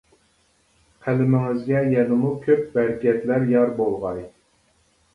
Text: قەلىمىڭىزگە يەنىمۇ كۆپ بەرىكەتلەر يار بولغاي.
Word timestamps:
قەلىمىڭىزگە 1.07 1.85
يەنىمۇ 1.97 2.33
كۆپ 2.49 2.67
بەرىكەتلەر 2.79 3.49
يار 3.55 3.79
بولغاي. 3.81 4.29